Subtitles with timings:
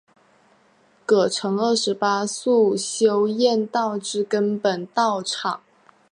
[1.05, 5.61] 葛城二十八宿修验道之根本道场。